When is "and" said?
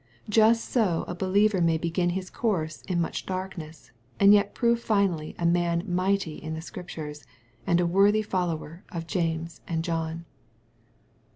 4.19-4.33, 7.67-7.79, 9.67-9.83